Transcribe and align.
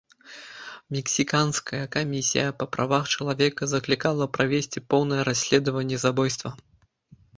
Мексіканская 0.95 1.81
камісія 1.97 2.47
па 2.61 2.65
правах 2.77 3.03
чалавека 3.17 3.69
заклікала 3.75 4.29
правесці 4.39 4.85
поўнае 4.95 5.23
расследаванне 5.29 5.97
забойства. 6.07 6.49